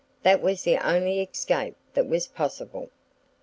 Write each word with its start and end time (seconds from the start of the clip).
That 0.23 0.41
was 0.41 0.63
the 0.63 0.77
only 0.79 1.19
escape 1.21 1.75
that 1.93 2.07
was 2.09 2.25
possible. 2.25 2.89